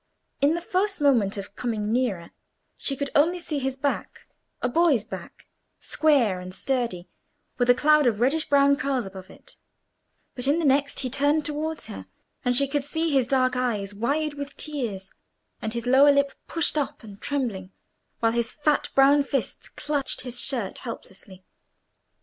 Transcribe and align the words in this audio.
In 0.41 0.55
the 0.55 0.61
first 0.61 0.99
moment 0.99 1.37
of 1.37 1.55
coming 1.55 1.91
nearer 1.93 2.31
she 2.75 2.97
could 2.97 3.11
only 3.13 3.37
see 3.37 3.59
his 3.59 3.75
back—a 3.77 4.67
boy's 4.67 5.03
back, 5.03 5.45
square 5.79 6.39
and 6.39 6.55
sturdy, 6.55 7.07
with 7.59 7.69
a 7.69 7.75
cloud 7.75 8.07
of 8.07 8.19
reddish 8.19 8.49
brown 8.49 8.77
curls 8.77 9.05
above 9.05 9.29
it; 9.29 9.57
but 10.33 10.47
in 10.47 10.57
the 10.57 10.65
next 10.65 11.01
he 11.01 11.09
turned 11.11 11.45
towards 11.45 11.85
her, 11.85 12.07
and 12.43 12.55
she 12.55 12.67
could 12.67 12.81
see 12.83 13.11
his 13.11 13.27
dark 13.27 13.55
eyes 13.55 13.93
wide 13.93 14.33
with 14.33 14.57
tears, 14.57 15.11
and 15.61 15.73
his 15.75 15.85
lower 15.85 16.11
lip 16.11 16.31
pushed 16.47 16.79
up 16.79 17.03
and 17.03 17.21
trembling, 17.21 17.69
while 18.21 18.31
his 18.31 18.51
fat 18.53 18.89
brown 18.95 19.21
fists 19.21 19.69
clutched 19.69 20.21
his 20.21 20.39
shirt 20.41 20.79
helplessly. 20.79 21.45